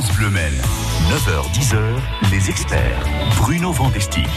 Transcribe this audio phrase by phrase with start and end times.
[0.00, 0.30] France Bleu
[1.08, 1.78] 9h-10h,
[2.30, 3.04] les experts.
[3.38, 4.28] Bruno Vandestick.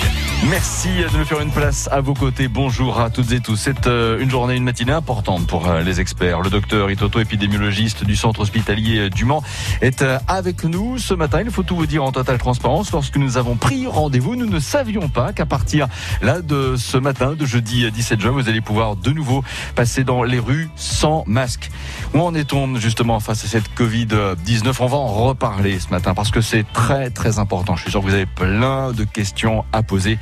[0.50, 2.48] Merci de nous faire une place à vos côtés.
[2.48, 3.56] Bonjour à toutes et tous.
[3.56, 6.42] C'est euh, une journée, une matinée importante pour euh, les experts.
[6.42, 9.44] Le docteur Itoto, épidémiologiste du centre hospitalier du Mans,
[9.82, 11.42] est euh, avec nous ce matin.
[11.42, 12.92] Il faut tout vous dire en totale transparence.
[12.92, 15.88] Lorsque nous avons pris rendez-vous, nous ne savions pas qu'à partir
[16.22, 19.44] là de ce matin, de jeudi 17 juin, vous allez pouvoir de nouveau
[19.76, 21.70] passer dans les rues sans masque.
[22.14, 26.32] Où en est-on justement face à cette Covid-19 On va en reparler ce matin parce
[26.32, 27.76] que c'est très très important.
[27.76, 30.20] Je suis sûr que vous avez plein de questions à poser.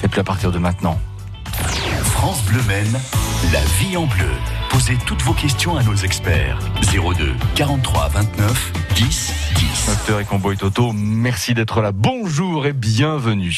[0.00, 0.98] Faites-le à partir de maintenant.
[2.02, 2.98] France Bleu Maine,
[3.52, 4.30] la vie en bleu.
[4.70, 6.58] Posez toutes vos questions à nos experts.
[6.80, 9.86] 02 43 29 10 10.
[9.86, 11.92] Docteur et Toto, merci d'être là.
[11.92, 13.52] Bonjour et bienvenue.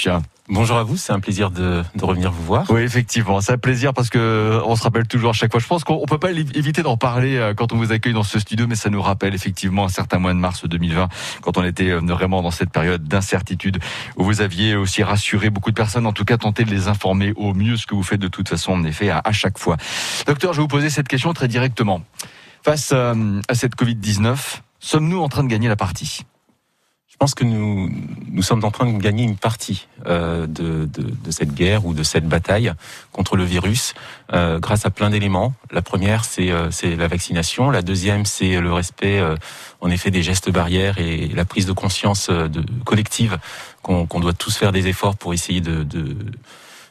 [0.48, 2.70] Bonjour à vous, c'est un plaisir de, de, revenir vous voir.
[2.70, 5.58] Oui, effectivement, c'est un plaisir parce que on se rappelle toujours à chaque fois.
[5.58, 8.38] Je pense qu'on peut pas éviter d'en parler euh, quand on vous accueille dans ce
[8.38, 11.08] studio, mais ça nous rappelle effectivement un certain mois de mars 2020,
[11.42, 13.80] quand on était euh, vraiment dans cette période d'incertitude,
[14.16, 17.32] où vous aviez aussi rassuré beaucoup de personnes, en tout cas tenté de les informer
[17.34, 19.76] au mieux, ce que vous faites de toute façon, en effet, à, chaque fois.
[20.26, 22.02] Docteur, je vais vous poser cette question très directement.
[22.62, 26.24] Face euh, à cette Covid-19, sommes-nous en train de gagner la partie?
[27.16, 27.90] Je pense que nous,
[28.30, 31.94] nous sommes en train de gagner une partie euh, de, de, de, cette guerre ou
[31.94, 32.70] de cette bataille
[33.10, 33.94] contre le virus
[34.34, 35.54] euh, grâce à plein d'éléments.
[35.70, 37.70] La première, c'est euh, la vaccination.
[37.70, 39.34] La deuxième, c'est le respect, euh,
[39.80, 43.38] en effet, des gestes barrières et la prise de conscience euh, de, collective
[43.80, 46.14] qu'on doit tous faire des efforts pour essayer de, de,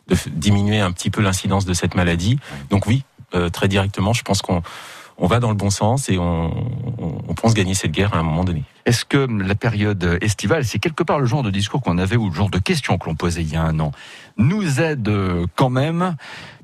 [0.08, 2.40] de diminuer un petit peu l'incidence de cette maladie.
[2.72, 3.04] Donc oui,
[3.52, 4.64] très directement, je pense qu'on
[5.18, 6.52] on va dans le bon sens et on,
[6.98, 8.64] on, pense gagner cette guerre à un moment donné.
[8.86, 12.30] Est-ce que la période estivale, c'est quelque part le genre de discours qu'on avait ou
[12.30, 13.92] le genre de questions que l'on posait il y a un an,
[14.38, 15.10] nous aide
[15.56, 16.16] quand même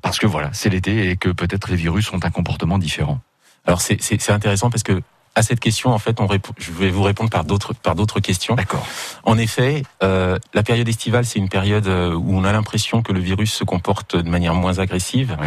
[0.02, 3.20] parce que voilà, c'est l'été et que peut-être les virus ont un comportement différent?
[3.66, 5.02] Alors c'est intéressant parce que
[5.34, 8.56] à cette question, en fait, on je vais vous répondre par d'autres par d'autres questions.
[8.56, 8.86] D'accord.
[9.24, 13.14] En effet, euh, la période estivale, c'est une période euh, où on a l'impression que
[13.14, 15.38] le virus se comporte de manière moins agressive,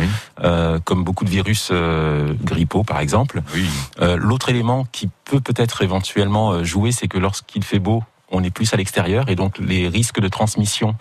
[0.42, 3.42] euh, comme beaucoup de virus euh, grippaux, par exemple.
[3.54, 3.66] Oui.
[4.00, 8.50] Euh, l'autre élément qui peut peut-être éventuellement jouer, c'est que lorsqu'il fait beau, on est
[8.50, 10.96] plus à l'extérieur et donc les risques de transmission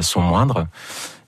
[0.00, 0.66] sont moindres.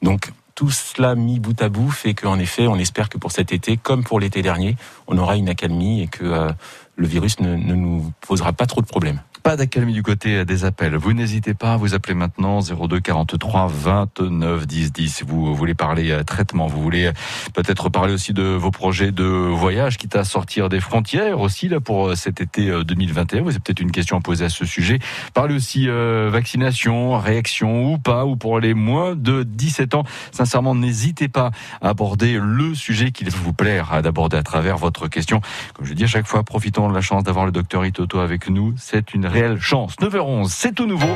[0.03, 3.51] Donc tout cela mis bout à bout fait qu'en effet, on espère que pour cet
[3.51, 4.77] été, comme pour l'été dernier,
[5.07, 6.51] on aura une accalmie et que
[7.01, 9.21] le virus ne, nous posera pas trop de problèmes.
[9.43, 10.97] Pas d'accalmie du côté des appels.
[10.97, 15.25] Vous n'hésitez pas à vous appeler maintenant 02 43 29 10 10.
[15.27, 17.13] Vous voulez parler euh, traitement, vous voulez euh,
[17.55, 21.81] peut-être parler aussi de vos projets de voyage, quitte à sortir des frontières aussi là
[21.81, 23.41] pour euh, cet été 2021.
[23.41, 24.99] Vous avez peut-être une question à poser à ce sujet.
[25.33, 30.05] Parlez aussi vaccination, réaction ou pas, ou pour les moins de 17 ans.
[30.33, 31.51] Sincèrement, n'hésitez pas
[31.81, 35.41] à aborder le sujet qu'il vous plaire d'aborder à travers votre question.
[35.75, 38.49] Comme je dis à chaque fois, profitons de la chance d'avoir le docteur Itoto avec
[38.49, 38.75] nous.
[38.77, 39.95] C'est une réelle chance.
[40.01, 41.09] 9h11, c'est tout nouveau.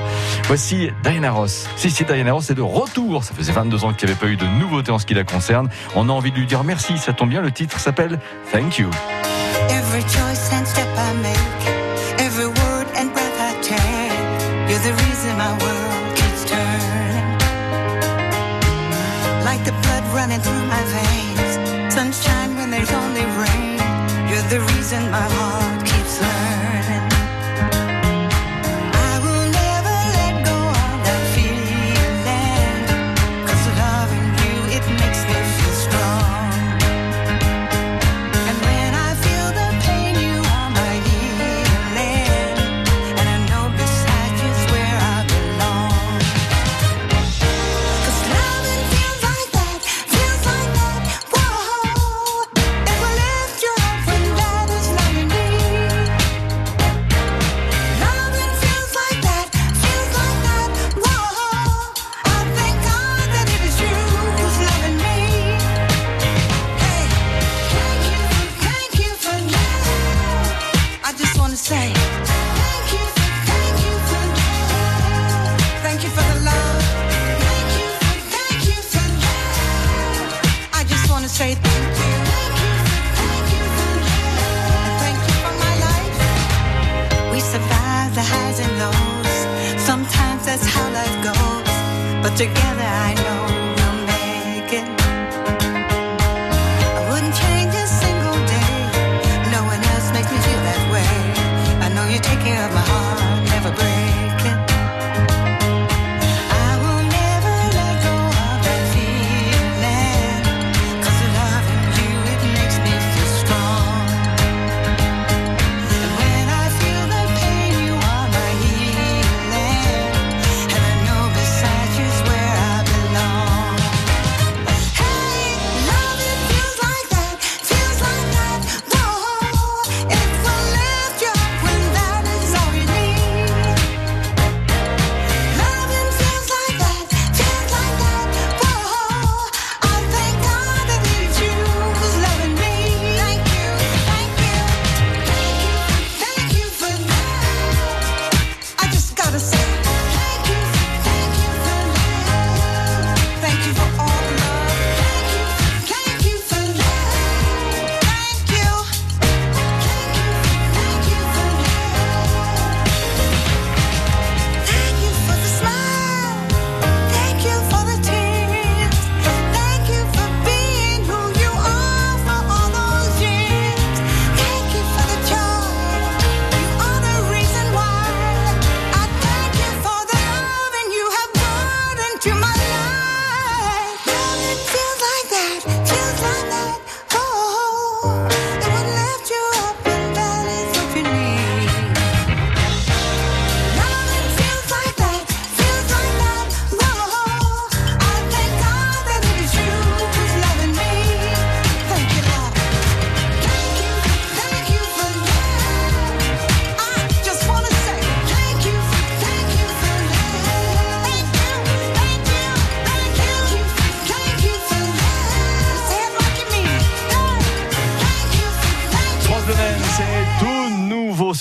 [0.45, 1.69] Voici Diana Ross.
[1.77, 3.25] Si, si, Diana Ross est de retour.
[3.25, 5.25] Ça faisait 22 ans qu'il n'y avait pas eu de nouveauté en ce qui la
[5.25, 5.69] concerne.
[5.95, 6.99] On a envie de lui dire merci.
[6.99, 8.19] Ça tombe bien, le titre s'appelle
[8.53, 8.91] Thank You.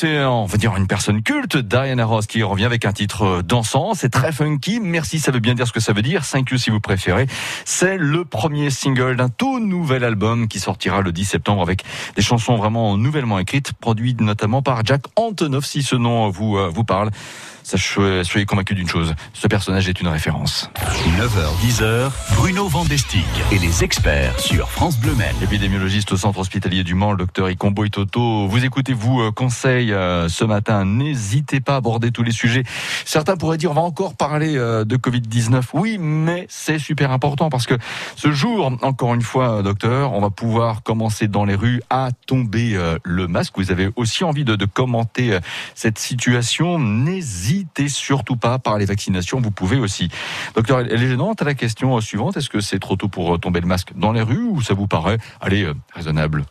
[0.03, 3.93] C'est, on va dire, une personne culte, Diana Ross, qui revient avec un titre dansant.
[3.93, 4.81] C'est très funky.
[4.81, 6.27] Merci, ça veut bien dire ce que ça veut dire.
[6.29, 7.25] Thank you si vous préférez.
[7.63, 11.85] C'est le premier single d'un tout nouvel album qui sortira le 10 septembre avec
[12.17, 16.67] des chansons vraiment nouvellement écrites, produites notamment par Jack Antonoff, si ce nom vous, euh,
[16.67, 17.09] vous parle.
[17.63, 20.69] Soyez convaincu d'une chose, ce personnage est une référence.
[21.17, 25.35] 9h-10h, Bruno Vandestick et les experts sur France Bleu Maine.
[25.41, 28.47] Épidémiologiste au centre hospitalier du Mans, le docteur Ikombo Itoto.
[28.47, 32.63] Vous écoutez, vous, euh, conseil euh, ce matin, n'hésitez pas à aborder tous les sujets.
[33.05, 35.63] Certains pourraient dire, on va encore parler euh, de Covid-19.
[35.73, 37.75] Oui, mais c'est super important parce que
[38.15, 42.77] ce jour, encore une fois, docteur, on va pouvoir commencer dans les rues à tomber
[43.03, 43.53] le masque.
[43.57, 45.37] Vous avez aussi envie de, de commenter
[45.75, 46.79] cette situation.
[46.79, 49.39] N'hésitez n'hésitez surtout pas par les vaccinations.
[49.39, 50.09] Vous pouvez aussi.
[50.55, 52.37] Docteur, elle est gênante à la question suivante.
[52.37, 54.87] Est-ce que c'est trop tôt pour tomber le masque dans les rues ou ça vous
[54.87, 56.45] paraît, allez, euh, raisonnable?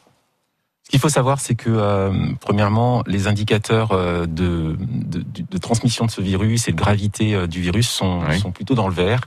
[0.84, 6.10] Ce qu'il faut savoir, c'est que euh, premièrement, les indicateurs euh, de, de, transmission de
[6.10, 9.22] ce virus et de gravité du virus sont, sont plutôt dans le vert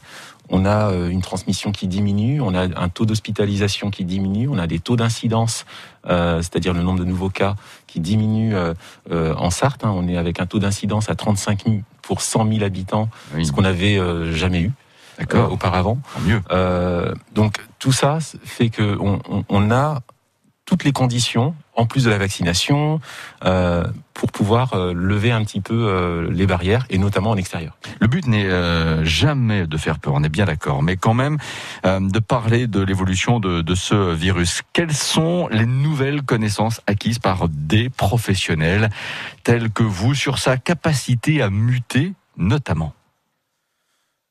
[0.49, 4.57] on a euh, une transmission qui diminue, on a un taux d'hospitalisation qui diminue, on
[4.57, 5.65] a des taux d'incidence,
[6.07, 7.55] euh, c'est-à-dire le nombre de nouveaux cas
[7.87, 8.73] qui diminue euh,
[9.35, 9.83] en Sarthe.
[9.83, 9.93] Hein.
[9.95, 13.09] on est avec un taux d'incidence à 35 000 pour 100 000 habitants,
[13.41, 13.99] ce qu'on n'avait
[14.31, 14.71] jamais eu.
[15.49, 15.97] auparavant.
[16.25, 16.41] Mieux.
[17.33, 20.01] donc tout ça fait que on a
[20.65, 22.99] toutes les conditions, en plus de la vaccination,
[23.45, 27.77] euh, pour pouvoir euh, lever un petit peu euh, les barrières, et notamment en extérieur.
[27.99, 31.37] Le but n'est jamais de faire peur, on est bien d'accord, mais quand même
[31.83, 34.61] de parler de l'évolution de, de, ce virus.
[34.73, 38.89] Quelles sont les nouvelles connaissances acquises par des professionnels
[39.43, 42.93] tels que vous sur sa capacité à muter, notamment?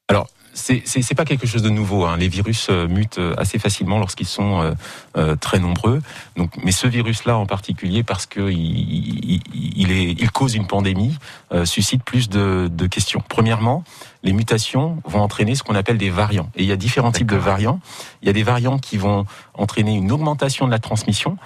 [0.09, 2.05] Alors, c'est pas quelque chose de nouveau.
[2.05, 2.17] Hein.
[2.17, 4.75] Les virus euh, mutent euh, assez facilement lorsqu'ils sont
[5.17, 6.01] euh, très nombreux.
[6.37, 11.17] Donc, mais ce virus-là en particulier, parce que il, il, cause une pandémie,
[11.65, 13.23] suscite plus de, de, questions.
[13.29, 13.85] Premièrement,
[14.25, 16.51] les mutations vont entraîner ce qu'on appelle des variants.
[16.57, 17.79] Et il y a différents types de variants.
[18.23, 21.37] Il y a des variants qui vont entraîner une augmentation de la transmission.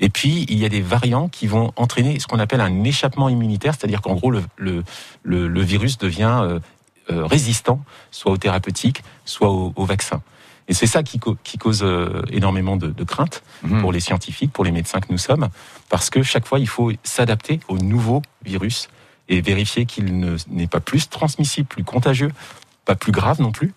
[0.00, 3.28] Et puis, il y a des variants qui vont entraîner ce qu'on appelle un échappement
[3.28, 4.82] immunitaire, c'est-à-dire qu'en gros, le, le,
[5.22, 6.58] le, virus devient
[7.20, 10.22] résistants, soit aux thérapeutiques, soit aux, vaccins.
[10.68, 13.80] Et c'est ça qui, cause euh, énormément de, de crainte mhm.
[13.80, 15.48] pour les scientifiques, pour les médecins que nous sommes,
[15.88, 18.88] parce que chaque fois, il faut s'adapter au nouveau virus
[19.28, 22.30] et vérifier qu'il n'est pas plus transmissible, plus contagieux,
[22.84, 23.72] pas plus grave non plus,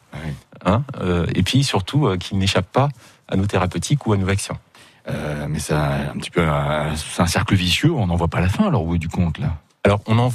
[0.66, 2.90] hein, euh, et puis surtout qu'il n'échappe pas
[3.28, 4.58] à nos thérapeutiques ou à nos vaccins.
[5.48, 8.68] mais c'est un, petit peu un, un cercle vicieux, on n'en voit pas la fin
[8.68, 9.58] alors au bout du compte là.
[9.84, 10.32] Alors on en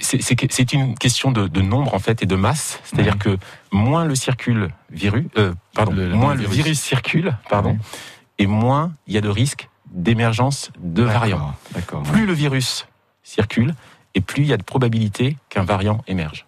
[0.00, 3.36] c'est une question de, nombre en fait et de masse, c'est-à-dire que
[3.72, 6.80] moins le circule virus, euh, pardon, moins le virus.
[6.80, 7.76] circule, pardon,
[8.38, 11.54] et moins il y a de risques d'émergence de variants.
[12.12, 12.86] Plus le virus
[13.22, 13.74] circule,
[14.14, 16.46] et plus il y a de probabilité qu'un variant émerge.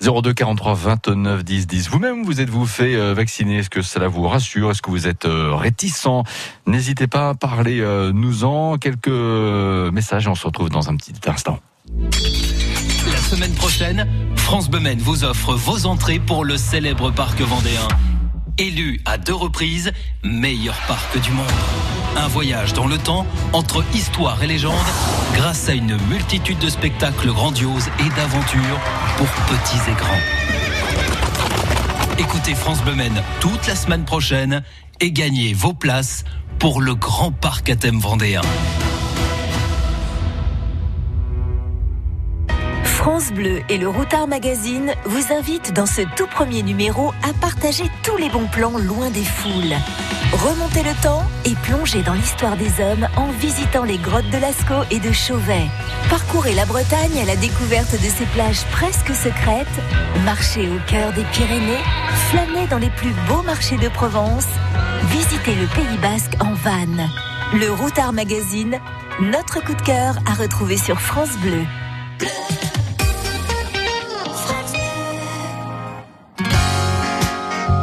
[0.00, 1.88] 02 43 29 10 10.
[1.88, 4.70] Vous-même, vous êtes-vous fait euh, vacciner Est-ce que cela vous rassure?
[4.70, 6.24] Est-ce que vous êtes euh, réticent?
[6.66, 7.80] N'hésitez pas à parler
[8.12, 8.78] nous-en.
[8.78, 11.60] Quelques messages on se retrouve dans un petit instant.
[11.88, 17.88] La semaine prochaine, France Bemen vous offre vos entrées pour le célèbre parc vendéen.
[18.58, 21.46] Élu à deux reprises meilleur parc du monde.
[22.16, 24.76] Un voyage dans le temps entre histoire et légende
[25.34, 28.80] grâce à une multitude de spectacles grandioses et d'aventures
[29.16, 30.22] pour petits et grands.
[32.18, 34.62] Écoutez France Bemen toute la semaine prochaine
[35.00, 36.24] et gagnez vos places
[36.60, 38.42] pour le grand parc à thème vendéen.
[43.02, 47.82] France Bleu et le Routard Magazine vous invitent dans ce tout premier numéro à partager
[48.04, 49.74] tous les bons plans loin des foules.
[50.32, 54.84] Remontez le temps et plongez dans l'histoire des hommes en visitant les grottes de Lascaux
[54.92, 55.66] et de Chauvet.
[56.10, 59.66] Parcourez la Bretagne à la découverte de ses plages presque secrètes,
[60.24, 61.82] marchez au cœur des Pyrénées,
[62.30, 64.46] flânez dans les plus beaux marchés de Provence,
[65.06, 67.08] visitez le Pays Basque en van.
[67.52, 68.78] Le Routard Magazine,
[69.20, 71.64] notre coup de cœur à retrouver sur France Bleu.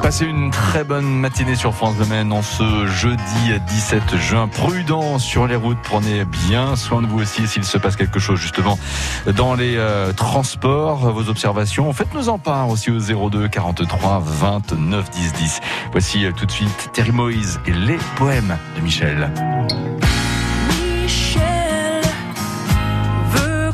[0.10, 4.48] Passez une très bonne matinée sur France de Maine en ce jeudi 17 juin.
[4.48, 8.39] Prudent sur les routes, prenez bien soin de vous aussi s'il se passe quelque chose
[8.39, 8.80] justement
[9.36, 11.12] dans les euh, transports.
[11.12, 15.60] Vos observations, faites-nous en part aussi au 02 43 29 10 10.
[15.92, 19.32] Voici euh, tout de suite Terry Moïse et les poèmes de Michel.
[23.32, 23.72] Veut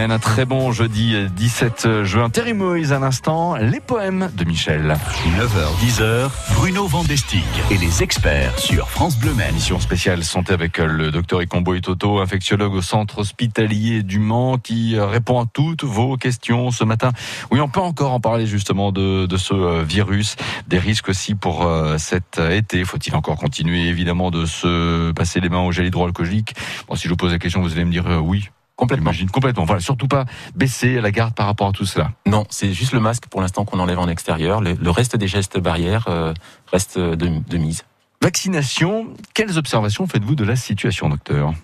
[0.00, 2.30] Un très bon jeudi 17 juin.
[2.30, 4.96] Terry Moïse à l'instant, les poèmes de Michel.
[5.36, 9.50] 9h, 10h, Bruno Vandestig et les experts sur France Bleu Maine.
[9.50, 14.98] Émission spéciale santé avec le docteur Ikombo Itoto, infectiologue au centre hospitalier du Mans, qui
[14.98, 17.10] répond à toutes vos questions ce matin.
[17.50, 20.36] Oui, on peut encore en parler justement de, de ce euh, virus,
[20.68, 22.84] des risques aussi pour euh, cet été.
[22.84, 26.54] Faut-il encore continuer évidemment de se passer les mains au gel hydroalcoolique?
[26.86, 28.48] Bon, si je vous pose la question, vous allez me dire euh, oui.
[28.78, 29.10] Complètement.
[29.32, 29.64] Complètement.
[29.64, 32.12] Voilà, surtout pas baisser la garde par rapport à tout cela.
[32.26, 34.60] Non, c'est juste le masque pour l'instant qu'on enlève en extérieur.
[34.60, 36.32] Le, le reste des gestes barrières euh,
[36.72, 37.82] reste de, de mise.
[38.22, 41.54] Vaccination, quelles observations faites-vous de la situation, docteur?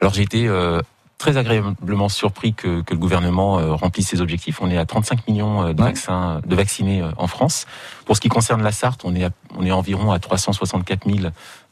[0.00, 0.80] Alors j'ai été euh,
[1.18, 4.60] très agréablement surpris que, que le gouvernement euh, remplisse ses objectifs.
[4.62, 5.88] On est à 35 millions euh, de Ouais.
[5.88, 7.66] vaccins de vaccinés euh, en France.
[8.06, 11.28] Pour ce qui concerne la Sarthe, on est à, on est environ à 364 000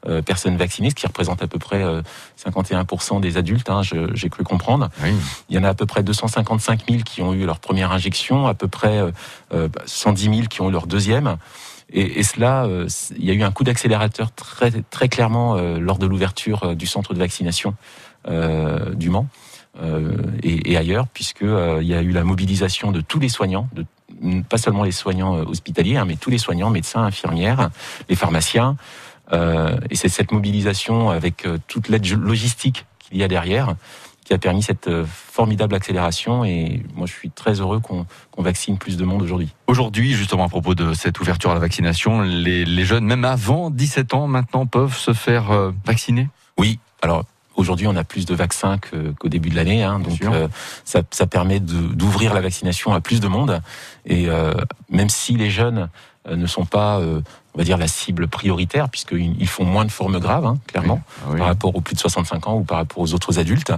[0.09, 2.03] euh, personnes vaccinées, ce qui représente à peu près euh,
[2.45, 3.71] 51% des adultes.
[3.71, 4.89] hein, j'ai cru comprendre.
[5.05, 5.15] Oui.
[5.49, 8.47] Il y en a à peu près 255 000 qui ont eu leur première injection,
[8.49, 9.11] à peu près euh,
[9.55, 11.37] euh, 110 000 qui ont eu leur deuxième.
[11.93, 15.79] Et, et cela, euh, il y a eu un coup d'accélérateur très, très clairement euh,
[15.79, 17.75] lors de l'ouverture euh, du centre de vaccination
[18.27, 19.29] du Mans
[19.83, 23.29] euh, et, et ailleurs, puisque euh, il y a eu la mobilisation de tous les
[23.29, 23.85] soignants, de,
[24.49, 27.71] pas seulement les soignants euh, hospitaliers, hein, mais tous les soignants, médecins, infirmières,
[28.09, 28.77] les pharmaciens.
[29.33, 33.75] Euh, et c'est cette mobilisation avec euh, toute l'aide logistique qu'il y a derrière
[34.27, 36.45] qui a permis cette euh, formidable accélération.
[36.45, 38.07] Et moi, je suis très heureux qu'on
[38.39, 39.55] vaccine plus de monde aujourd'hui.
[39.69, 43.71] Aujourd'hui, justement, à propos de cette ouverture à la vaccination, les, les jeunes, même avant
[43.71, 46.29] 17 ans, maintenant, peuvent se faire euh, vacciner?
[46.59, 47.25] Oui, alors
[47.57, 50.49] aujourd'hui, on a plus de vaccins qu'au début de l'année, hein, donc euh,
[50.85, 53.61] ça, ça permet d'ouvrir la vaccination à plus de monde.
[54.05, 54.55] Et euh,
[54.91, 55.89] même si les jeunes
[56.29, 57.21] euh, ne sont pas, euh,
[57.55, 61.01] on va dire, la cible prioritaire, puisqu'ils ils font moins de formes graves, hein, clairement,
[61.23, 61.39] Ah oui.
[61.39, 63.73] par rapport aux plus de 65 ans ou par rapport aux autres adultes,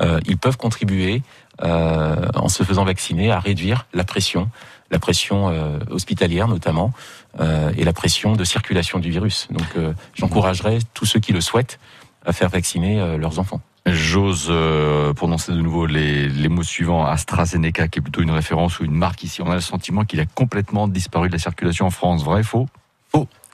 [0.00, 1.22] euh, ils peuvent contribuer
[1.62, 4.48] euh, en se faisant vacciner, à réduire la pression,
[4.90, 6.92] la pression euh, hospitalière notamment,
[7.38, 9.46] euh, et la pression de circulation du virus.
[9.50, 11.78] Donc, euh, j'encouragerais tous ceux qui le souhaitent
[12.24, 13.60] à faire vacciner euh, leurs enfants.
[13.86, 17.04] J'ose euh, prononcer de nouveau les, mots suivants.
[17.04, 19.40] AstraZeneca, qui est plutôt une référence ou une marque ici.
[19.42, 22.22] On a le sentiment qu'il a complètement disparu de la circulation en France.
[22.22, 22.68] Vrai, faux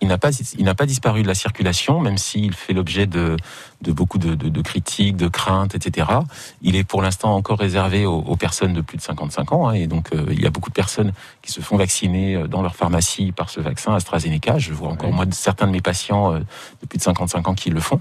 [0.02, 3.36] Il n'a pas, il n'a pas disparu de la circulation, même s'il fait l'objet de,
[3.80, 6.08] de beaucoup de, de, de critiques, de craintes, etc.
[6.60, 9.72] Il est pour l'instant encore réservé aux, aux personnes de plus de 55 ans, hein,
[9.72, 12.60] et donc euh, il y a beaucoup de personnes qui se font vacciner euh, dans
[12.60, 14.58] leur pharmacie par ce vaccin AstraZeneca.
[14.58, 15.16] Je vois encore Oui.
[15.16, 16.40] moi certains de mes patients euh,
[16.82, 18.00] de plus de 55 ans qui le font.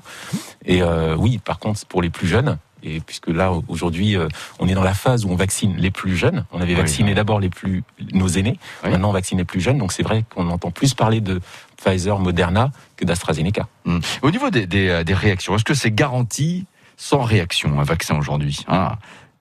[0.65, 2.57] Et euh, oui, par contre, pour les plus jeunes.
[2.85, 4.27] Et puisque là aujourd'hui, euh,
[4.59, 6.45] on est dans la phase où on vaccine les plus jeunes.
[6.51, 7.15] On avait Oui, vacciné oui.
[7.15, 8.59] d'abord les plus nos aînés.
[8.83, 8.91] Oui.
[8.91, 9.79] Maintenant, on vaccine les plus jeunes.
[9.79, 11.41] Donc c'est vrai qu'on entend plus parler de
[11.77, 13.67] Pfizer, Moderna que d'AstraZeneca.
[13.85, 13.99] Hmm.
[14.21, 18.17] Au niveau des, des, euh, des réactions, est-ce que c'est garanti sans réaction un vaccin
[18.17, 18.59] aujourd'hui?
[18.67, 18.97] Ah,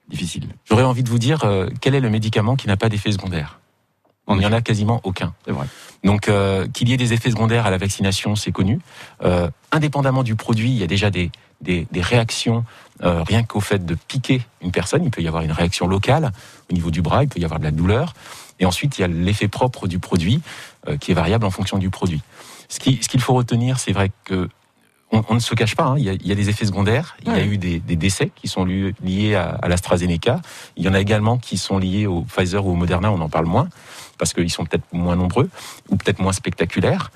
[0.09, 0.49] Difficile.
[0.65, 3.59] J'aurais envie de vous dire euh, quel est le médicament qui n'a pas d'effet secondaire?
[4.27, 5.33] Il n'y en a quasiment aucun.
[5.45, 5.67] C'est vrai.
[6.03, 8.79] Donc euh, qu'il y ait des effets secondaires à la vaccination, c'est connu.
[9.23, 12.65] Euh, indépendamment du produit, il y a déjà des, des, des réactions
[13.03, 15.03] euh, rien qu'au fait de piquer une personne.
[15.03, 16.31] Il peut y avoir une réaction locale
[16.71, 18.13] au niveau du bras, il peut y avoir de la douleur.
[18.59, 20.41] Et ensuite, il y a l'effet propre du produit
[20.87, 22.21] euh, qui est variable en fonction du produit.
[22.69, 24.49] Ce qui- ce qu'il faut retenir, c'est vrai que
[25.15, 26.65] on, on ne se cache pas, hein, il, y a, il y a des effets
[26.65, 30.41] secondaires, il y a eu des, des décès qui sont liés, à, à l'AstraZeneca,
[30.77, 33.29] il y en a également qui sont liés au Pfizer ou au Moderna, on en
[33.29, 33.69] parle moins,
[34.17, 35.49] parce qu'ils sont peut-être moins nombreux
[35.89, 37.11] ou peut-être moins spectaculaires.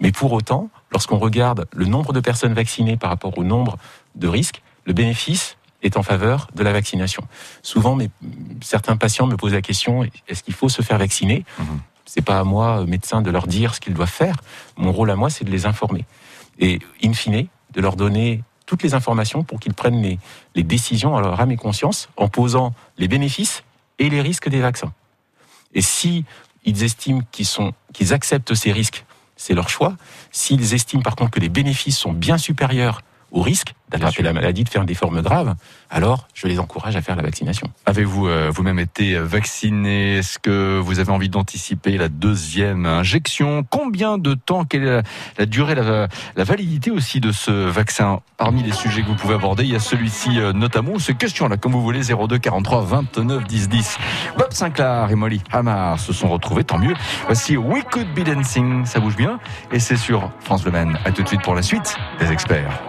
[0.00, 3.76] Mais pour autant, lorsqu'on regarde le nombre de personnes vaccinées par rapport au nombre
[4.14, 7.22] de risques, le bénéfice est en faveur de la vaccination.
[7.62, 8.10] Souvent, mes,
[8.62, 11.44] certains patients me posent la question est-ce qu'il faut se faire vacciner?
[11.58, 11.80] Mhm.
[12.06, 14.36] C'est pas à moi, médecin, de leur dire ce qu'ils doivent faire.
[14.76, 16.04] Mon rôle à moi, c'est de les informer
[16.58, 20.18] et, in fine, de leur donner toutes les informations pour qu'ils prennent les,
[20.54, 23.64] les décisions à leur âme et conscience en posant les bénéfices
[23.98, 24.92] et les risques des vaccins.
[25.74, 26.24] Et si
[26.64, 29.04] ils estiment qu'ils sont, qu'ils acceptent ces risques,
[29.36, 29.96] c'est leur choix.
[30.30, 34.64] S'ils estiment par contre que les bénéfices sont bien supérieurs aux risques d'attraper la maladie,
[34.64, 35.54] de faire des formes graves,
[35.90, 37.68] alors je les encourage à faire la vaccination.
[37.86, 40.18] Avez-vous euh, vous-même été vacciné?
[40.18, 43.64] Est-ce que vous avez envie d'anticiper la deuxième injection?
[43.68, 44.64] Combien de temps?
[44.64, 45.02] Quelle est la,
[45.38, 48.20] la durée, la, la validité aussi de ce vaccin?
[48.36, 51.56] Parmi les sujets que vous pouvez aborder, il y a celui-ci euh, notamment, ces questions-là,
[51.56, 53.98] comme vous voulez, 02 43 29 10 10.
[54.38, 56.94] Bob Sinclair et Molly Hamar se sont retrouvés, tant mieux.
[57.26, 59.38] Voici We Could Be Dancing, ça bouge bien,
[59.72, 60.98] et c'est sur France Le Maine.
[61.04, 62.80] À tout de suite pour la suite des experts.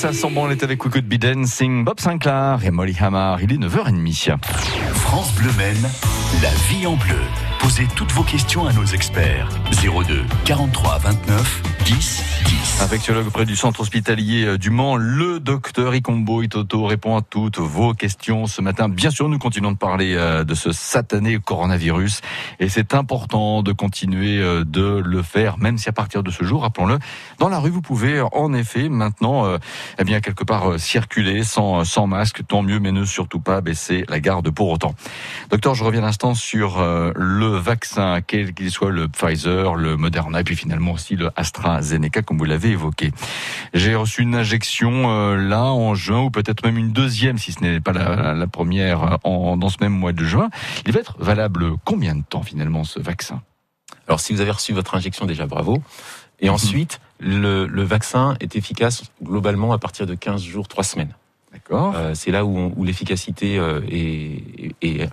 [0.00, 3.36] Ça sent bon, on est avec Could Be Dancing, Bob Sinclair et Molly Hammer.
[3.42, 4.34] Il est 9h30.
[4.94, 5.90] France Bleu Maine,
[6.42, 7.20] la vie en bleu.
[7.58, 9.50] Posez toutes vos questions à nos experts.
[9.82, 12.82] 02 43 29 10 10.
[12.82, 17.58] Infectiologue auprès du centre hospitalier euh, du Mans, le docteur Ikombo Itoto répond à toutes
[17.58, 18.88] vos questions ce matin.
[18.88, 22.22] Bien sûr, nous continuons de parler euh, de ce satané coronavirus
[22.58, 26.42] et c'est important de continuer euh, de le faire, même si à partir de ce
[26.42, 26.98] jour, rappelons-le,
[27.38, 29.46] dans la rue, vous pouvez en effet maintenant,
[29.98, 34.04] eh bien, quelque part circuler sans, sans masque, tant mieux, mais ne surtout pas baisser
[34.08, 34.94] la garde pour autant.
[35.50, 40.40] Docteur, je reviens un instant sur le vaccin, quel qu'il soit le Pfizer, le Moderna,
[40.40, 41.30] et puis finalement aussi le
[41.76, 43.12] AstraZeneca, comme vous l'avez évoqué.
[43.74, 47.60] J'ai reçu une injection euh, là en juin, ou peut-être même une deuxième, si ce
[47.60, 50.50] n'est pas la, la première, euh, en, dans ce même mois de juin.
[50.86, 53.42] Il va être valable combien de temps finalement ce vaccin?
[54.06, 55.82] Alors si vous avez reçu votre injection déjà, bravo.
[56.40, 61.14] Et ensuite, le, le vaccin est efficace globalement à partir de 15 jours, 3 semaines.
[61.52, 65.08] D'accord Euh, c'est là où, on- où l'efficacité euh, est,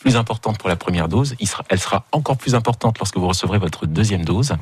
[0.00, 1.34] plus importante pour la première dose.
[1.40, 4.56] Il sera, elle sera encore plus importante lorsque vous recevrez votre deuxième dose.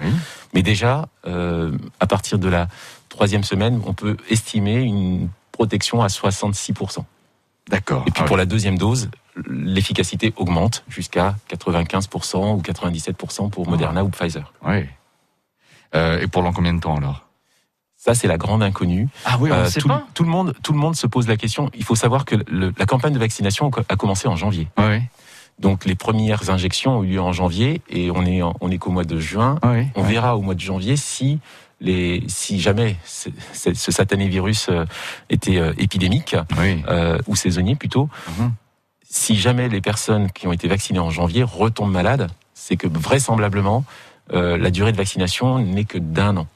[0.52, 2.68] Mais déjà, euh, à partir de la
[3.08, 7.04] troisième semaine, on peut estimer une protection à 66%.
[7.70, 8.04] D'accord.
[8.06, 8.40] Et puis Ah pour oui.
[8.40, 9.08] la deuxième dose,
[9.46, 14.52] l'efficacité augmente jusqu'à 95% ou 97% pour Moderna ou Pfizer.
[14.66, 14.84] Oui.
[15.94, 17.26] Euh, et pendant combien de temps alors?
[18.04, 19.08] Ça, c'est la grande inconnue.
[19.24, 20.06] Ah oui, on Euh, sait tout, pas.
[20.12, 21.70] tout le monde, tout le monde se pose la question.
[21.74, 24.68] Il faut savoir que le- la campagne de vaccination a commencé en janvier.
[24.78, 25.00] Oui,
[25.58, 28.76] Donc les premières injections ont eu lieu en janvier et on est en- on est
[28.76, 29.58] qu'au mois de juin.
[29.62, 29.86] oui.
[29.94, 31.38] On verra au mois de janvier si
[31.80, 34.84] les si jamais ce, ce- ce satané virus euh,
[35.30, 36.82] était euh, épidémique Oui.
[36.88, 38.10] euh, ou saisonnier plutôt.
[38.38, 38.52] Mhm.
[39.08, 43.84] Si jamais les personnes qui ont été vaccinées en janvier retombent malades, c'est que vraisemblablement
[44.32, 46.46] euh, la durée de vaccination n'est que d'un an.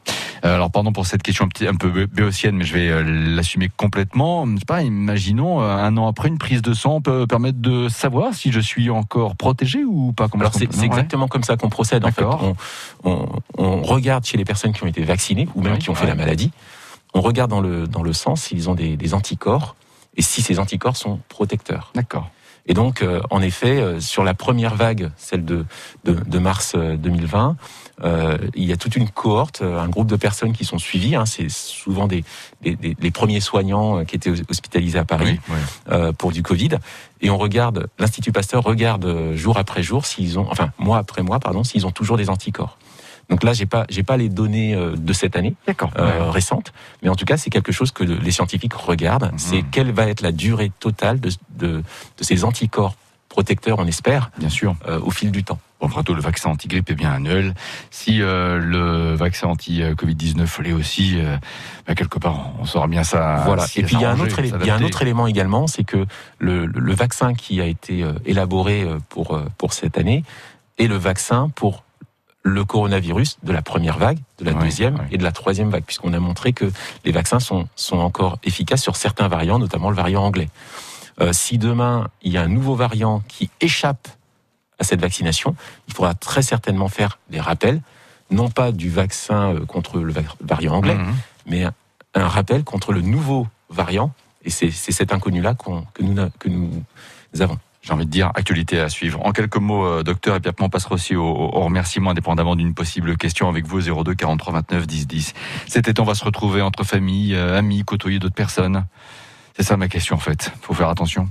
[0.45, 2.89] Euh, Alors pardon pour cette question un, petit, un peu bé- béotienne, mais je vais
[2.89, 4.47] euh, l'assumer complètement.
[4.47, 8.35] Je sais pas, imaginons un an après une prise de sang peut permettre de savoir
[8.35, 10.29] si je suis encore protégé ou pas.
[10.29, 10.87] Comment Alors c'est ouais.
[10.87, 12.25] exactement comme ça qu'on procède en fait.
[12.25, 12.55] On,
[13.05, 13.29] on,
[13.59, 16.15] on regarde chez les personnes qui ont été vaccinées ou même qui ont fait la
[16.15, 16.53] maladie.
[17.15, 19.75] On regarde dans le dans le sang s'ils ont des, des anticorps
[20.17, 21.91] et si ces anticorps sont protecteurs.
[21.95, 22.31] D'accord.
[22.69, 25.65] Et donc euh, en effet euh, sur la première vague, celle de
[26.05, 27.57] de, de mars euh, 2020.
[28.05, 31.17] euh, il y a toute une cohorte, euh, un groupe de personnes qui sont suivies.
[31.17, 31.25] hein.
[31.27, 32.25] c'est souvent des,
[32.63, 35.93] des, des- les premiers soignants euh, qui étaient hospitalisés à Paris Oui, oui.
[35.93, 36.77] euh, pour du Covid.
[37.23, 41.23] Et on regarde, l'Institut Pasteur regarde euh, jour après jour s'ils ont, enfin mois après
[41.23, 42.79] mois, pardon, s'ils ont toujours des anticorps.
[43.29, 46.31] Donc là, j'ai pas, j'ai pas les données euh, de cette année euh, Ouais.
[46.31, 49.33] récentes, mais en tout cas, c'est quelque chose que les scientifiques regardent.
[49.33, 49.39] Mhm.
[49.39, 51.69] C'est quelle va être la durée totale de, de,
[52.19, 52.95] de ces anticorps
[53.29, 54.75] protecteurs, on espère, Bien sûr.
[54.89, 55.59] euh, au fil du temps.
[55.81, 57.55] Bon, tout, le vaccin anti-grippe est bien annuel.
[57.91, 61.37] Si euh, le vaccin anti-Covid-19 l'est aussi, euh,
[61.87, 63.43] bah, quelque part, on saura bien ça.
[63.45, 63.67] voilà.
[63.67, 64.85] s'y Et puis il y a un autre, élé- il y a un s'adapter.
[64.87, 66.07] autre élément également, c'est que
[66.39, 70.25] le, le vaccin qui a été élaboré pour pour cette année
[70.79, 71.85] est le vaccin pour
[72.49, 76.13] le coronavirus de la première vague, de la deuxième et de la troisième vague, puisqu'on
[76.13, 76.71] a montré que
[77.05, 80.49] les vaccins sont sont encore efficaces sur certains variants, notamment le variant anglais.
[81.21, 84.09] Euh, si demain il y a un nouveau variant qui échappe
[84.79, 85.57] à cette vaccination,
[85.89, 87.81] il faudra très certainement faire des rappels,
[88.31, 91.15] non pas du vaccin euh, contre le va- variant anglais, Mhm.
[91.47, 91.75] mais un,
[92.15, 94.13] un rappel contre le nouveau variant.
[94.45, 96.71] Et c'est cet inconnu-là que, nous, que nous
[97.41, 97.59] avons.
[97.89, 99.25] J'ai envie de dire, actualité à suivre.
[99.25, 102.75] En quelques mots, euh, docteur, et puis après on passera aussi au, remerciement indépendamment d'une
[102.75, 105.33] possible question avec vous, 02 43 29 10 10.
[105.67, 108.85] Cet été, on va se retrouver entre famille, euh, amis, côtoyer d'autres personnes.
[109.57, 110.53] C'est ça ma question en fait.
[110.61, 111.31] Faut faire attention.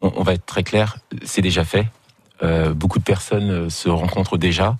[0.00, 1.86] On, va être très clair, c'est déjà fait.
[2.42, 4.78] Euh, beaucoup de personnes se rencontrent déjà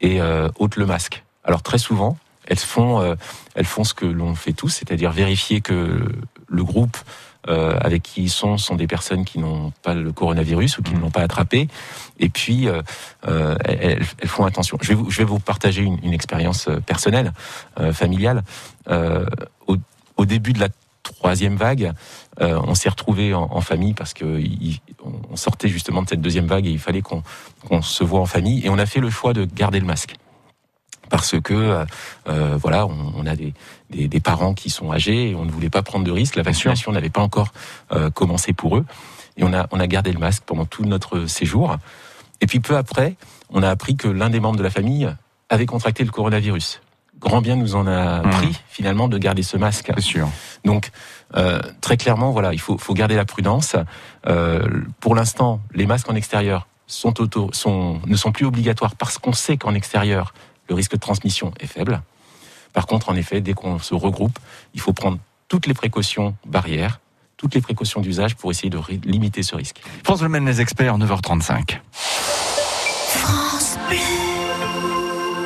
[0.00, 1.24] et euh, ôtent le masque.
[1.42, 3.16] Alors très souvent, elles font,
[3.56, 6.04] elles font ce que l'on fait tous, c'est-à-dire vérifier que
[6.46, 6.96] le groupe
[7.48, 10.94] euh, avec qui ils sont sont des personnes qui n'ont pas le coronavirus ou qui
[10.94, 11.68] ne l'ont pas attrapé.
[12.18, 12.82] Et puis, euh,
[13.26, 14.76] euh, elles, elles font attention.
[14.82, 17.32] Je vais vous, je vais vous partager une, une expérience euh, personnelle,
[17.78, 18.42] euh, familiale.
[18.88, 19.24] Euh,
[19.66, 19.76] au,
[20.16, 20.68] au début de la
[21.02, 21.92] troisième vague,
[22.40, 24.80] euh, on s'est retrouvés en, en famille parce que il-
[25.32, 27.22] on sortait justement de cette deuxième vague et il fallait qu'on
[27.66, 28.64] qu'on se voit en famille.
[28.64, 30.14] Et on a fait le choix de garder le masque
[31.10, 31.84] parce que euh,
[32.28, 33.52] euh, voilà, on, on a des,
[33.90, 36.36] des, des parents qui sont âgés et on ne voulait pas prendre de risques.
[36.36, 37.48] La vaccination n'avait pas encore
[37.92, 38.86] euh, commencé pour eux
[39.36, 41.76] et on a on a gardé le masque pendant tout notre séjour.
[42.40, 43.16] Et puis peu après,
[43.50, 45.12] on a appris que l'un des membres de la famille
[45.50, 46.80] avait contracté le coronavirus.
[47.18, 48.30] Grand bien nous en a Mhm.
[48.30, 49.92] pris finalement de garder ce masque.
[49.96, 50.28] C'est sûr.
[50.64, 50.90] Donc
[51.36, 53.76] euh, très clairement, voilà, il faut, faut garder la prudence.
[54.26, 54.66] Euh,
[55.00, 59.32] pour l'instant, les masques en extérieur sont auto, sont, ne sont plus obligatoires parce qu'on
[59.34, 60.32] sait qu'en extérieur,
[60.70, 62.00] le risque de transmission est faible.
[62.72, 64.38] Par contre, en effet, dès qu'on se regroupe,
[64.72, 67.00] il faut prendre toutes les précautions barrières,
[67.36, 69.80] toutes les précautions d'usage pour essayer de limiter ce risque.
[70.04, 71.80] France Le Maine, les experts, 9h35.
[71.92, 73.98] France Bleu.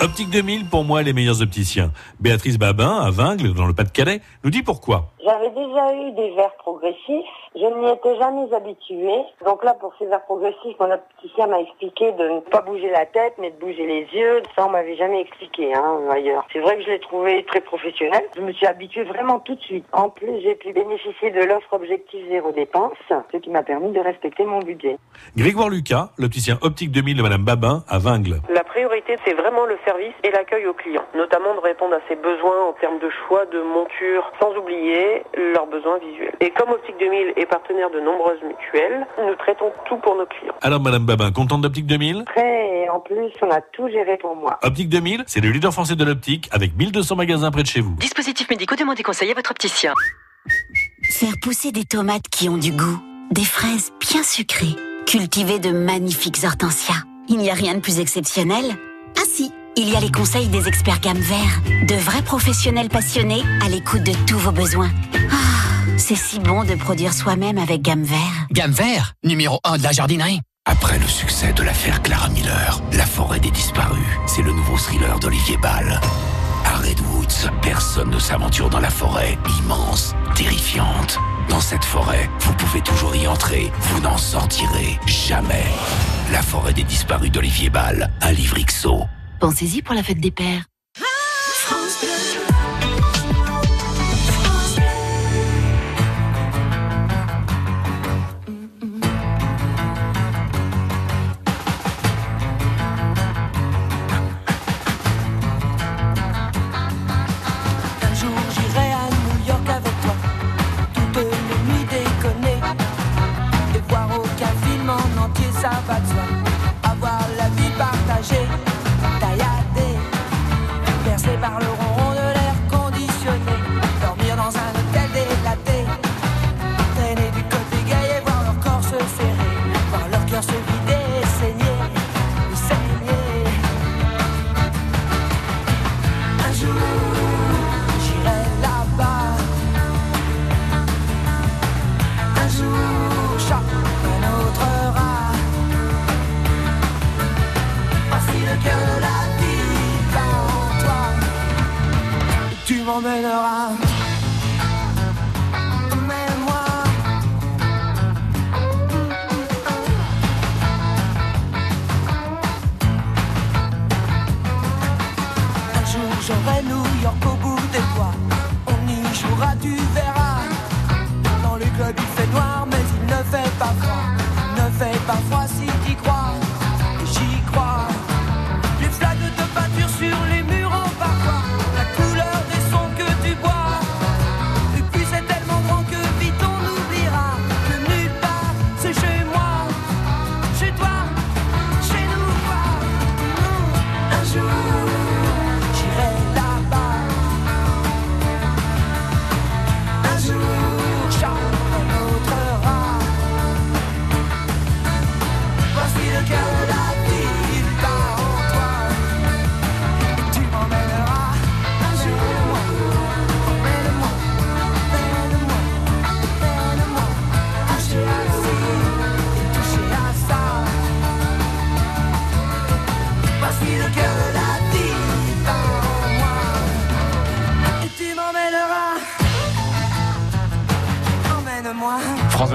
[0.02, 1.90] Optique 2000, pour moi, les meilleurs opticiens.
[2.20, 5.13] Béatrice Babin, à Vingles, dans le Pas-de-Calais, nous dit pourquoi.
[5.24, 7.24] J'avais déjà eu des verres progressifs.
[7.56, 9.22] Je n'y étais jamais habituée.
[9.42, 13.06] Donc là, pour ces verres progressifs, mon opticien m'a expliqué de ne pas bouger la
[13.06, 14.42] tête, mais de bouger les yeux.
[14.54, 16.44] Ça, on m'avait jamais expliqué hein, ailleurs.
[16.52, 18.22] C'est vrai que je l'ai trouvé très professionnel.
[18.37, 19.87] Je me suis habituée vraiment tout de suite.
[19.92, 24.00] En plus, j'ai pu bénéficier de l'offre Objectif Zéro Dépense, ce qui m'a permis de
[24.00, 24.98] respecter mon budget.
[25.38, 28.40] Grégoire Lucas, l'opticien Optique 2000 de Madame Babin, à Vingles.
[28.50, 32.16] La priorité, c'est vraiment le service et l'accueil aux clients, notamment de répondre à ses
[32.16, 36.35] besoins en termes de choix de monture, sans oublier leurs besoins visuels.
[36.40, 40.55] Et comme Optique 2000 est partenaire de nombreuses mutuelles, nous traitons tout pour nos clients.
[40.62, 44.37] Alors, Madame Babin, contente d'Optique 2000 Très, et en plus, on a tout géré pour
[44.37, 44.59] moi.
[44.62, 47.94] Optique 2000, c'est le leader français de l'optique, avec 1200 magasins près de chez vous.
[47.96, 49.92] Dispositifs médicaux, demandez conseil à votre opticien.
[51.11, 52.98] Faire pousser des tomates qui ont du goût,
[53.31, 57.03] des fraises bien sucrées, cultiver de magnifiques hortensias.
[57.29, 58.64] Il n'y a rien de plus exceptionnel
[59.16, 63.42] Ah si, il y a les conseils des experts gamme vert, de vrais professionnels passionnés
[63.64, 64.90] à l'écoute de tous vos besoins.
[65.30, 68.46] Ah, c'est si bon de produire soi-même avec gamme vert.
[68.52, 70.40] Gamme vert, numéro 1 de la jardinerie.
[70.66, 75.18] Après le succès de l'affaire Clara Miller, La forêt des disparus, c'est le nouveau thriller
[75.18, 76.00] d'Olivier Ball.
[76.64, 81.18] À Redwoods, personne ne s'aventure dans la forêt immense, terrifiante.
[81.50, 85.66] Dans cette forêt, vous pouvez toujours y entrer, vous n'en sortirez jamais.
[86.32, 89.04] La forêt des disparus d'Olivier Ball, un livre XO.
[89.44, 90.64] Pensez-y pour la fête des pères.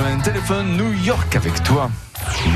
[0.01, 1.89] Maine téléphone New York avec toi.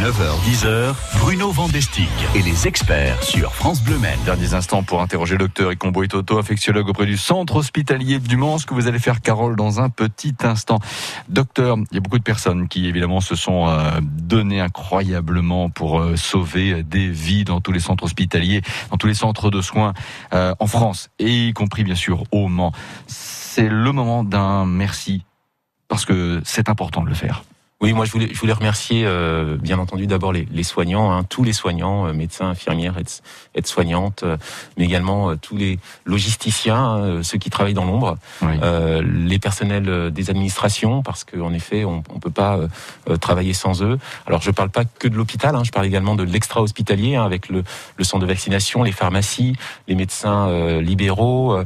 [0.01, 4.19] 9h, 10h, Bruno Vandestick et les experts sur France Bleu Maine.
[4.23, 8.58] Derniers instants pour interroger le docteur Icombo Toto, infectiologue auprès du centre hospitalier du Mans,
[8.60, 10.79] ce que vous allez faire, Carole, dans un petit instant.
[11.27, 15.99] Docteur, il y a beaucoup de personnes qui, évidemment, se sont euh, données incroyablement pour
[15.99, 19.93] euh, sauver des vies dans tous les centres hospitaliers, dans tous les centres de soins
[20.34, 22.71] euh, en France, et y compris, bien sûr, au Mans.
[23.08, 25.23] C'est le moment d'un merci,
[25.93, 27.43] parce que c'est important de le faire.
[27.84, 31.26] Oui, moi je voulais, je voulais remercier euh, bien entendu d'abord les, les soignants, hein,
[31.26, 33.22] tous les soignants, euh, médecins, infirmières, aides-
[33.56, 34.38] aides-soignantes, euh,
[34.78, 38.54] mais également tous les logisticiens, hein, ceux qui travaillent dans l'ombre, Oui.
[39.04, 42.58] les personnels des administrations, parce qu'en effet on ne peut pas
[43.19, 44.00] travailler sans eux.
[44.28, 47.50] Alors je parle pas que de l'hôpital, hein, je parle également de l'extra-hospitalier, hein, avec
[47.50, 47.65] le,
[47.98, 49.58] le centre de vaccination, les pharmacies,
[49.89, 51.58] les médecins libéraux,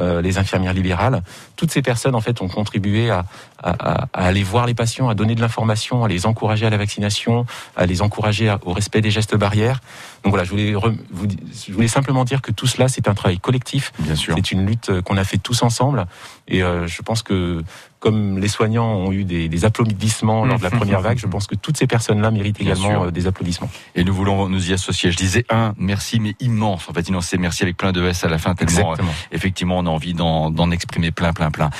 [0.00, 1.22] les infirmières libérales.
[1.56, 3.26] Toutes ces personnes en fait ont contribué à,
[3.62, 6.70] à, à- à aller voir les patients, à donner de l'information, à les encourager à
[6.70, 9.80] la vaccination, à les encourager au respect des gestes barrières.
[10.24, 13.08] Donc voilà, je voulais, re- vous, di- je voulais simplement dire que tout cela, c'est
[13.08, 13.92] un travail collectif.
[13.98, 14.34] Bien sûr.
[14.36, 16.06] C'est une lutte euh, qu'on a fait tous ensemble.
[16.48, 17.62] Et euh, je pense que
[18.06, 21.48] comme les soignants ont eu des, des applaudissements lors de la première vague, je pense
[21.48, 23.68] que toutes ces personnes-là méritent Bien également euh, des applaudissements.
[23.96, 25.10] Et nous voulons nous y associer.
[25.10, 26.88] Je disais un merci, mais immense.
[26.88, 29.10] En fait, immense, c'est merci avec plein de S à la fin, tellement Exactement.
[29.10, 31.70] euh, effectivement on a envie d'en d'en exprimer plein, plein, plein.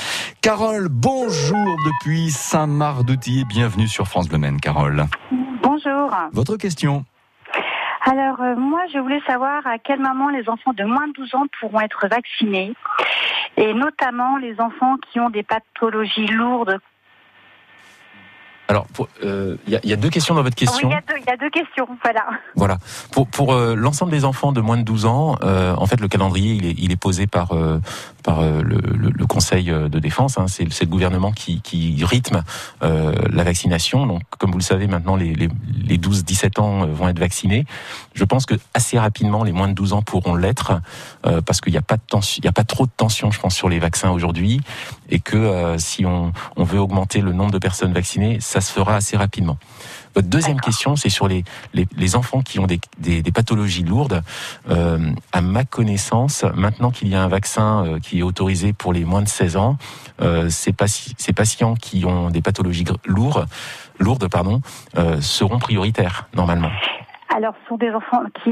[0.41, 5.05] Carole, bonjour depuis Saint-Marc-d'Outy et bienvenue sur France Bleu Maine, Carole.
[5.63, 6.11] Bonjour.
[6.33, 7.05] Votre question
[8.09, 11.35] Alors, euh, moi, je voulais savoir à quel moment les enfants de moins de 12
[11.35, 12.73] ans pourront être vaccinés,
[13.57, 16.79] et notamment les enfants qui ont des pathologies lourdes.
[18.69, 20.89] Alors, pour- euh, il y, a, il y a deux questions dans votre Oui, question.
[20.89, 22.25] il y, a deux- il y a deux questions, voilà.
[22.55, 22.77] Voilà.
[23.11, 26.07] Pour, pour euh, l'ensemble des enfants de moins de 12 ans, euh, en fait, le
[26.09, 27.79] calendrier, il est, il est posé par, euh,
[28.23, 30.37] par euh, le, le- le Conseil de défense.
[30.37, 30.47] Hein.
[30.47, 32.43] C'est c'est le gouvernement qui, qui rythme
[32.83, 34.05] euh, la vaccination.
[34.05, 35.47] Donc, comme vous le savez, maintenant, les, les,
[35.85, 37.65] les 12-17 ans euh, vont être vaccinés.
[38.15, 40.73] Je pense que assez rapidement, les moins de 12 ans pourront l'être,
[41.25, 43.31] euh, parce qu'il n'y a pas de tension, il y a pas trop de tension,
[43.31, 44.61] je pense, sur les vaccins aujourd'hui,
[45.09, 48.71] et que euh, si on, on veut augmenter le nombre de personnes vaccinées, ça se
[48.71, 49.57] fera assez rapidement.
[50.15, 51.43] Votre deuxième question, c'est sur les,
[51.73, 54.23] les, les enfants qui ont des, des, des pathologies lourdes.
[54.69, 58.93] Euh, à ma connaissance, maintenant qu'il y a un vaccin euh, qui est autorisé pour
[58.93, 59.77] les moins de 16 ans,
[60.21, 63.45] euh, ces, pati- ces patients qui ont des pathologies lourdes,
[63.99, 64.61] lourdes pardon,
[65.21, 66.71] seront prioritaires normalement.
[67.35, 68.49] Alors, ce sont des enfants qui,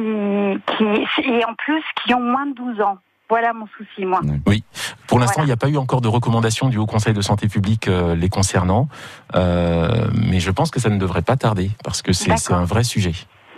[0.77, 2.97] qui, et en plus, qui ont moins de 12 ans.
[3.29, 4.21] Voilà mon souci, moi.
[4.45, 4.63] Oui.
[5.07, 5.45] Pour l'instant, Voilà.
[5.45, 8.15] il n'y a pas eu encore de recommandation du Haut Conseil de santé publique euh,
[8.15, 8.87] les concernant,
[9.35, 12.83] euh, mais je pense que ça ne devrait pas tarder parce que c'est un vrai
[12.83, 13.13] sujet.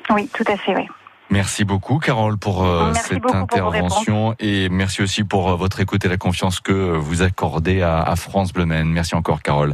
[0.10, 0.88] Oui, tout à fait, oui.
[1.30, 5.50] Merci beaucoup, Carole, pour euh, Merci cette beaucoup pour vos intervention et merci aussi pour
[5.50, 8.88] euh, votre écoute et la confiance que vous accordez à, à France Bleu Maine.
[8.88, 9.74] Merci encore, Carole.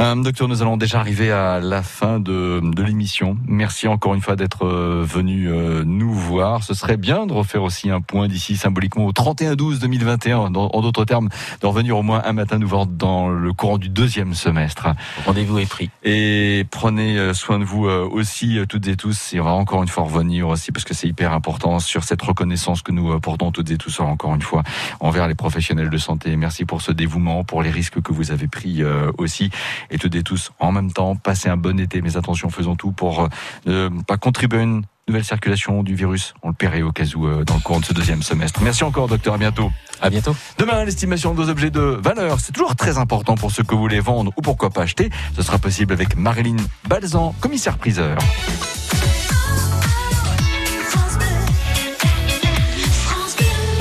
[0.00, 3.36] Euh, docteur, nous allons déjà arriver à la fin de, de l'émission.
[3.48, 6.62] Merci encore une fois d'être venu euh, nous voir.
[6.62, 10.52] Ce serait bien de refaire aussi un point d'ici symboliquement au 31-12-2021.
[10.52, 11.28] Dans- En d'autres termes,
[11.60, 14.86] de revenir au moins un matin nous voir dans le courant du deuxième semestre.
[15.26, 15.90] Rendez-vous est pris.
[16.04, 19.34] Et prenez soin de vous aussi, toutes et tous.
[19.34, 22.22] Et on va encore une fois revenir aussi, parce que c'est hyper important, sur cette
[22.22, 24.62] reconnaissance que nous euh, portons toutes et tous, encore une fois,
[25.00, 26.36] envers les professionnels de santé.
[26.36, 29.50] Merci pour ce dévouement, pour les risques que vous avez pris euh, aussi.
[29.90, 32.02] Et toutes et tous, en même temps, passez un bon été.
[32.02, 33.28] Mais attention, faisons tout pour
[33.66, 36.34] euh, ne pas contribuer à une nouvelle circulation du virus.
[36.42, 38.60] On le paierait au cas où euh, dans le courant de ce deuxième semestre.
[38.62, 39.34] Merci encore, docteur.
[39.34, 39.70] À bientôt.
[40.00, 40.34] À bientôt.
[40.58, 43.80] Demain, l'estimation de vos objets de valeur, c'est toujours très important pour ceux que vous
[43.80, 45.10] voulez vendre ou pourquoi pas acheter.
[45.36, 46.56] Ce sera possible avec Marilyn
[46.88, 48.18] Balzan, commissaire priseur.